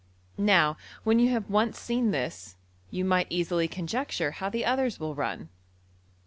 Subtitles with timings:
[0.39, 2.55] Now, when you have once seen this,
[2.89, 5.49] you might easily conjecture how the others will run.